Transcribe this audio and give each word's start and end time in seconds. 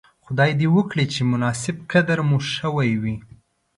خدای 0.25 0.51
دې 0.59 0.67
وکړي 0.75 1.05
چې 1.13 1.21
مناسب 1.31 1.75
قدر 1.91 2.17
مو 2.29 2.37
شوی 2.55 2.91
وی. 3.01 3.15